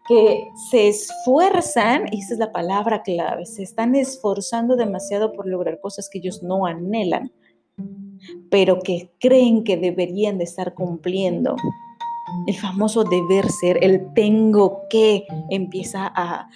que 0.08 0.42
se 0.70 0.88
esfuerzan, 0.88 2.06
y 2.10 2.20
esa 2.20 2.32
es 2.32 2.40
la 2.40 2.52
palabra 2.52 3.02
clave, 3.02 3.44
se 3.44 3.62
están 3.62 3.96
esforzando 3.96 4.76
demasiado 4.76 5.34
por 5.34 5.46
lograr 5.46 5.78
cosas 5.78 6.08
que 6.08 6.20
ellos 6.20 6.42
no 6.42 6.64
anhelan, 6.64 7.30
pero 8.50 8.78
que 8.78 9.10
creen 9.20 9.62
que 9.62 9.76
deberían 9.76 10.38
de 10.38 10.44
estar 10.44 10.72
cumpliendo 10.72 11.54
el 12.46 12.56
famoso 12.56 13.04
deber 13.04 13.48
ser, 13.50 13.78
el 13.82 14.12
tengo 14.14 14.82
que, 14.88 15.26
empieza 15.50 16.10
a, 16.14 16.48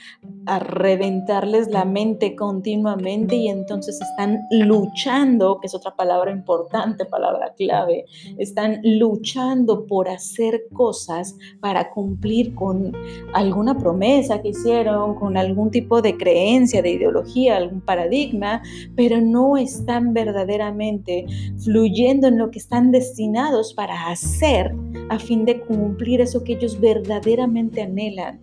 reventarles 0.47 1.71
la 1.71 1.87
mente 1.87 2.37
continuamente 2.37 3.35
y 3.35 3.49
entonces 3.49 3.99
están 3.99 4.41
luchando, 4.51 5.59
que 5.59 5.69
es 5.69 5.75
otra 5.75 5.97
palabra 5.97 6.31
importante, 6.31 7.07
palabra 7.07 7.55
clave, 7.57 8.05
están 8.37 8.81
luchando 8.83 9.87
por 9.87 10.07
hacer 10.07 10.65
cosas 10.75 11.35
para 11.61 11.91
cumplir 11.91 12.55
con 12.55 12.93
alguna 13.33 13.79
promesa 13.79 14.43
que 14.43 14.49
hicieron, 14.49 15.15
con 15.15 15.39
algún 15.39 15.71
tipo 15.71 16.03
de 16.03 16.15
creencia, 16.15 16.83
de 16.83 16.91
ideología, 16.91 17.57
algún 17.57 17.81
paradigma, 17.81 18.61
pero 18.95 19.23
no 19.23 19.57
están 19.57 20.13
verdaderamente 20.13 21.25
fluyendo 21.65 22.29
en 22.29 22.37
lo 22.37 22.51
que 22.51 22.59
están 22.59 22.91
destinados 22.91 23.73
para 23.73 24.09
hacer 24.09 24.75
a 25.09 25.19
fin 25.19 25.45
de 25.45 25.61
cumplir 25.67 26.21
eso 26.21 26.45
que 26.45 26.55
ellos 26.55 26.81
verdaderamente 26.81 27.83
anhelan. 27.83 28.41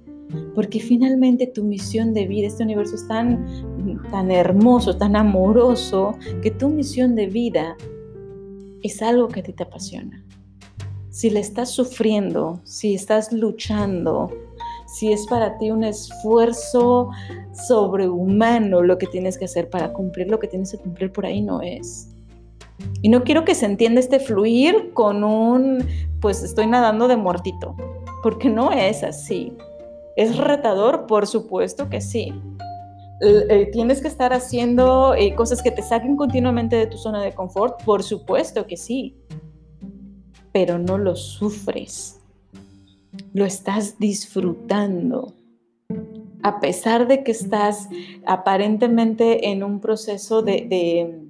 Porque 0.56 0.80
finalmente 0.80 1.48
tu 1.48 1.64
misión 1.64 2.14
de 2.14 2.26
vida, 2.26 2.48
este 2.48 2.64
universo 2.64 2.96
es 2.96 3.08
tan, 3.08 3.46
tan 4.12 4.32
hermoso, 4.32 4.96
tan 4.96 5.16
amoroso, 5.16 6.16
que 6.42 6.52
tu 6.52 6.70
misión 6.70 7.16
de 7.16 7.28
vida 7.28 7.76
es 8.82 9.02
algo 9.02 9.28
que 9.28 9.42
a 9.42 9.44
ti 9.44 9.54
te 9.54 9.64
apasiona. 9.64 10.24
Si 11.10 11.30
le 11.30 11.42
estás 11.42 11.70
sufriendo, 11.70 12.62
si 12.64 12.96
estás 12.96 13.34
luchando, 13.34 14.30
si 14.92 15.12
es 15.12 15.26
para 15.28 15.58
ti 15.58 15.72
un 15.72 15.84
esfuerzo 15.84 17.10
sobrehumano 17.68 18.82
lo 18.82 18.98
que 18.98 19.08
tienes 19.08 19.38
que 19.38 19.46
hacer 19.46 19.70
para 19.70 19.94
cumplir 19.94 20.30
lo 20.30 20.40
que 20.40 20.48
tienes 20.48 20.72
que 20.72 20.78
cumplir, 20.78 21.12
por 21.12 21.26
ahí 21.26 21.42
no 21.42 21.62
es. 21.62 22.10
Y 23.02 23.10
no 23.10 23.24
quiero 23.24 23.46
que 23.46 23.56
se 23.56 23.66
entienda 23.66 24.00
este 24.00 24.20
fluir 24.20 24.92
con 24.94 25.24
un, 25.24 25.86
pues 26.22 26.44
estoy 26.44 26.68
nadando 26.68 27.08
de 27.08 27.18
muertito, 27.18 27.76
porque 28.22 28.50
no 28.50 28.72
es 28.72 29.04
así. 29.04 29.58
¿Es 30.16 30.38
retador? 30.38 31.08
Por 31.08 31.26
supuesto 31.28 31.90
que 31.90 32.00
sí. 32.00 32.34
Eh, 33.22 33.70
¿Tienes 33.72 34.02
que 34.02 34.08
estar 34.08 34.34
haciendo 34.34 35.14
eh, 35.16 35.36
cosas 35.36 35.62
que 35.62 35.72
te 35.72 35.82
saquen 35.82 36.16
continuamente 36.16 36.76
de 36.76 36.88
tu 36.88 36.98
zona 36.98 37.22
de 37.22 37.34
confort? 37.34 37.84
Por 37.84 38.04
supuesto 38.04 38.68
que 38.68 38.78
sí. 38.78 39.18
Pero 40.52 40.78
no 40.78 40.98
lo 40.98 41.16
sufres. 41.16 42.20
Lo 43.34 43.46
estás 43.46 43.98
disfrutando. 44.00 45.34
A 46.44 46.60
pesar 46.60 47.08
de 47.08 47.24
que 47.24 47.32
estás 47.32 47.90
aparentemente 48.26 49.50
en 49.50 49.64
un 49.64 49.80
proceso 49.80 50.42
de 50.42 50.66
de 50.68 51.21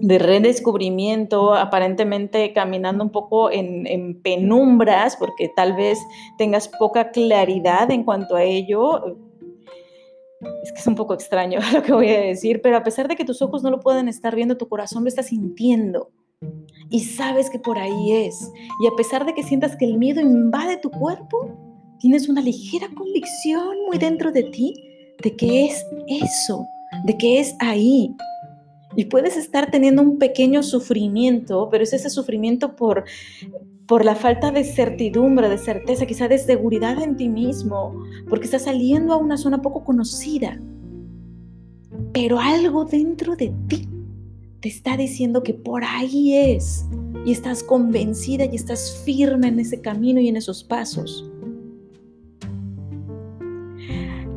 redescubrimiento, 0.00 1.54
aparentemente 1.54 2.52
caminando 2.52 3.04
un 3.04 3.10
poco 3.10 3.50
en, 3.50 4.20
penumbras, 4.22 5.16
porque 5.16 5.50
tal 5.54 5.74
vez 5.74 5.98
tengas 6.38 6.68
poca 6.68 7.10
claridad 7.10 7.90
en 7.90 8.04
cuanto 8.04 8.36
a 8.36 8.42
ello. 8.42 9.16
Es 10.62 10.72
que 10.72 10.78
es 10.80 10.86
un 10.86 10.94
poco 10.94 11.14
extraño 11.14 11.60
lo 11.72 11.82
que 11.82 11.92
voy 11.92 12.08
a 12.10 12.20
decir, 12.20 12.60
pero 12.62 12.76
a 12.76 12.82
pesar 12.82 13.08
de 13.08 13.16
que 13.16 13.24
tus 13.24 13.42
ojos 13.42 13.62
no 13.62 13.70
lo 13.70 13.80
pueden 13.80 14.08
estar 14.08 14.34
viendo, 14.34 14.56
tu 14.56 14.68
corazón 14.68 15.04
lo 15.04 15.08
está 15.08 15.22
sintiendo 15.22 16.10
y 16.90 17.00
sabes 17.00 17.48
que 17.50 17.58
por 17.58 17.78
ahí 17.78 18.12
es. 18.12 18.52
Y 18.80 18.86
a 18.86 18.96
pesar 18.96 19.24
de 19.24 19.34
que 19.34 19.42
sientas 19.42 19.76
que 19.76 19.84
el 19.84 19.98
miedo 19.98 20.20
invade 20.20 20.76
tu 20.76 20.90
cuerpo, 20.90 21.50
tienes 21.98 22.28
una 22.28 22.42
ligera 22.42 22.88
convicción 22.94 23.76
muy 23.86 23.98
dentro 23.98 24.30
de 24.32 24.44
ti 24.44 24.74
de 25.22 25.36
que 25.36 25.66
es 25.66 25.84
eso, 26.06 26.66
de 27.04 27.16
que 27.16 27.38
es 27.40 27.54
ahí, 27.60 28.14
y 28.96 29.06
puedes 29.06 29.36
estar 29.36 29.70
teniendo 29.70 30.02
un 30.02 30.18
pequeño 30.18 30.62
sufrimiento, 30.62 31.68
pero 31.70 31.84
es 31.84 31.92
ese 31.92 32.10
sufrimiento 32.10 32.76
por, 32.76 33.04
por 33.86 34.04
la 34.04 34.14
falta 34.14 34.50
de 34.50 34.64
certidumbre, 34.64 35.48
de 35.48 35.58
certeza, 35.58 36.06
quizá 36.06 36.28
de 36.28 36.38
seguridad 36.38 37.02
en 37.02 37.16
ti 37.16 37.28
mismo, 37.28 38.04
porque 38.28 38.46
estás 38.46 38.62
saliendo 38.62 39.12
a 39.12 39.16
una 39.16 39.36
zona 39.36 39.62
poco 39.62 39.84
conocida. 39.84 40.60
Pero 42.12 42.38
algo 42.38 42.84
dentro 42.84 43.36
de 43.36 43.52
ti 43.68 43.88
te 44.60 44.68
está 44.68 44.96
diciendo 44.96 45.42
que 45.42 45.54
por 45.54 45.82
ahí 45.84 46.34
es 46.34 46.84
y 47.24 47.32
estás 47.32 47.62
convencida 47.62 48.44
y 48.44 48.56
estás 48.56 49.02
firme 49.04 49.48
en 49.48 49.60
ese 49.60 49.80
camino 49.80 50.20
y 50.20 50.28
en 50.28 50.36
esos 50.36 50.62
pasos. 50.64 51.31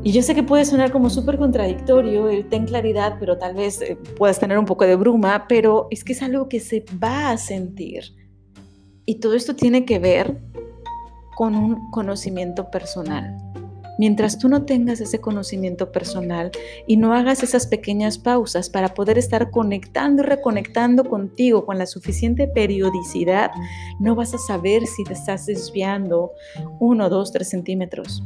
Y 0.06 0.12
yo 0.12 0.22
sé 0.22 0.36
que 0.36 0.44
puede 0.44 0.66
sonar 0.66 0.92
como 0.92 1.10
súper 1.10 1.40
contradictorio 1.40 2.30
el 2.30 2.48
ten 2.48 2.68
claridad, 2.68 3.18
pero 3.20 3.40
tal 3.40 3.56
vez 3.56 3.82
eh, 3.82 3.98
puedas 4.18 4.40
tener 4.40 4.60
un 4.60 4.66
poco 4.66 4.86
de 4.86 4.96
bruma, 4.96 5.48
pero 5.50 5.88
es 5.90 6.04
que 6.04 6.14
es 6.14 6.22
algo 6.22 6.48
que 6.48 6.60
se 6.60 6.86
va 7.04 7.32
a 7.32 7.38
sentir. 7.38 8.14
Y 9.08 9.16
todo 9.16 9.34
esto 9.34 9.56
tiene 9.56 9.84
que 9.84 9.98
ver 9.98 10.38
con 11.36 11.56
un 11.56 11.90
conocimiento 11.90 12.70
personal. 12.70 13.36
Mientras 13.98 14.38
tú 14.38 14.48
no 14.48 14.66
tengas 14.66 15.02
ese 15.02 15.20
conocimiento 15.20 15.92
personal 15.92 16.52
y 16.86 16.98
no 16.98 17.16
hagas 17.16 17.42
esas 17.42 17.66
pequeñas 17.66 18.20
pausas 18.20 18.70
para 18.70 18.94
poder 18.94 19.18
estar 19.18 19.50
conectando 19.50 20.22
y 20.22 20.28
reconectando 20.28 21.06
contigo 21.06 21.66
con 21.66 21.80
la 21.80 21.88
suficiente 21.88 22.48
periodicidad, 22.48 23.50
no 24.00 24.14
vas 24.14 24.36
a 24.36 24.38
saber 24.38 24.86
si 24.86 25.04
te 25.04 25.14
estás 25.14 25.48
desviando 25.48 26.30
uno, 26.80 27.10
dos, 27.10 27.32
tres 27.32 27.50
centímetros. 27.50 28.22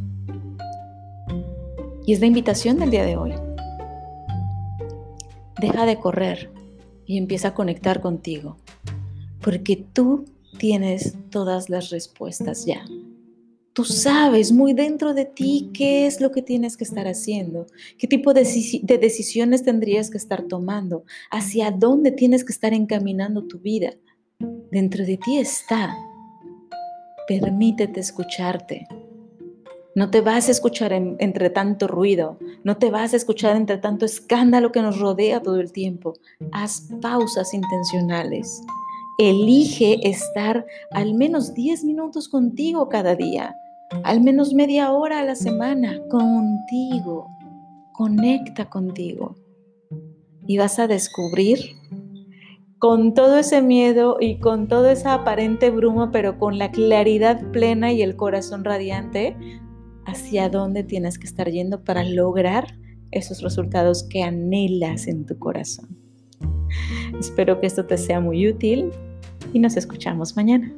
Y 2.09 2.13
es 2.13 2.21
la 2.21 2.25
invitación 2.25 2.79
del 2.79 2.89
día 2.89 3.05
de 3.05 3.17
hoy. 3.17 3.33
Deja 5.61 5.85
de 5.85 5.99
correr 5.99 6.51
y 7.05 7.19
empieza 7.19 7.49
a 7.49 7.53
conectar 7.53 8.01
contigo, 8.01 8.57
porque 9.43 9.75
tú 9.75 10.25
tienes 10.57 11.13
todas 11.29 11.69
las 11.69 11.91
respuestas 11.91 12.65
ya. 12.65 12.83
Tú 13.73 13.85
sabes 13.85 14.51
muy 14.51 14.73
dentro 14.73 15.13
de 15.13 15.25
ti 15.25 15.69
qué 15.71 16.07
es 16.07 16.19
lo 16.19 16.31
que 16.31 16.41
tienes 16.41 16.77
que 16.77 16.83
estar 16.83 17.07
haciendo, 17.07 17.67
qué 17.99 18.07
tipo 18.07 18.33
de, 18.33 18.41
decisiones 18.99 19.63
tendrías 19.63 20.09
que 20.09 20.17
estar 20.17 20.41
tomando, 20.47 21.03
hacia 21.29 21.69
dónde 21.69 22.09
tienes 22.09 22.43
que 22.43 22.53
estar 22.53 22.73
encaminando 22.73 23.43
tu 23.43 23.59
vida. 23.59 23.91
Dentro 24.71 25.05
de 25.05 25.17
ti 25.17 25.37
está. 25.37 25.95
Permítete 27.27 27.99
escucharte. 27.99 28.87
No 29.95 30.11
te 30.11 30.21
vas 30.21 30.47
a 30.47 30.51
escuchar 30.51 30.93
entre 30.93 31.49
tanto 31.49 31.87
ruido, 31.87 32.37
no 32.63 32.77
te 32.77 32.91
vas 32.91 33.13
a 33.13 33.17
escuchar 33.17 33.55
entre 33.55 33.77
tanto 33.77 34.05
escándalo 34.05 34.71
que 34.71 34.81
nos 34.81 34.99
rodea 34.99 35.41
todo 35.41 35.59
el 35.59 35.71
tiempo. 35.71 36.13
Haz 36.51 36.89
pausas 37.01 37.53
intencionales. 37.53 38.61
Elige 39.17 40.07
estar 40.07 40.65
al 40.91 41.15
menos 41.15 41.53
10 41.53 41.83
minutos 41.83 42.29
contigo 42.29 42.87
cada 42.87 43.15
día, 43.15 43.55
al 44.03 44.21
menos 44.21 44.53
media 44.53 44.91
hora 44.91 45.19
a 45.19 45.25
la 45.25 45.35
semana 45.35 45.99
contigo. 46.09 47.27
Conecta 47.91 48.69
contigo. 48.69 49.35
Y 50.47 50.57
vas 50.57 50.79
a 50.79 50.87
descubrir 50.87 51.59
con 52.77 53.13
todo 53.13 53.37
ese 53.37 53.61
miedo 53.61 54.17
y 54.21 54.39
con 54.39 54.67
toda 54.67 54.93
esa 54.93 55.13
aparente 55.13 55.69
bruma, 55.69 56.11
pero 56.11 56.39
con 56.39 56.57
la 56.57 56.71
claridad 56.71 57.51
plena 57.51 57.91
y 57.91 58.01
el 58.01 58.15
corazón 58.15 58.63
radiante, 58.63 59.35
hacia 60.09 60.49
dónde 60.49 60.83
tienes 60.83 61.17
que 61.17 61.25
estar 61.25 61.49
yendo 61.49 61.83
para 61.83 62.03
lograr 62.03 62.75
esos 63.11 63.41
resultados 63.41 64.03
que 64.03 64.23
anhelas 64.23 65.07
en 65.07 65.25
tu 65.25 65.37
corazón. 65.37 65.97
Espero 67.19 67.59
que 67.59 67.67
esto 67.67 67.85
te 67.85 67.97
sea 67.97 68.19
muy 68.19 68.47
útil 68.47 68.91
y 69.53 69.59
nos 69.59 69.77
escuchamos 69.77 70.35
mañana. 70.35 70.71